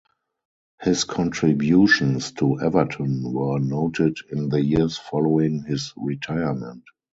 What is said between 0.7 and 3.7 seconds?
His contributions to Everton were